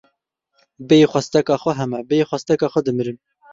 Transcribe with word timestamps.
Bêyî 0.87 1.07
xwasteka 1.11 1.55
xwe 1.61 1.71
heme, 1.79 1.99
bêyî 2.09 2.25
xwasteka 2.29 2.67
xwe 2.73 2.81
dimirim. 2.85 3.17